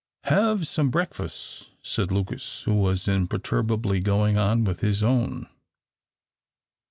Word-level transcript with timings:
"Hev 0.23 0.65
some 0.65 0.89
breakfus?" 0.89 1.69
said 1.83 2.09
Lucas, 2.09 2.63
who 2.63 2.73
was 2.73 3.07
imperturbably 3.07 3.99
going 3.99 4.35
on 4.35 4.63
with 4.63 4.79
his 4.79 5.03
own. 5.03 5.45